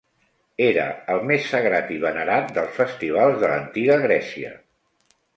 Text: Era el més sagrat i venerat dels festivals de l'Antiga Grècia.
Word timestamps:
Era 0.67 0.83
el 1.15 1.19
més 1.31 1.43
sagrat 1.49 1.91
i 1.95 1.97
venerat 2.05 2.49
dels 2.55 2.73
festivals 2.79 3.37
de 3.43 3.51
l'Antiga 3.51 3.99
Grècia. 4.05 4.55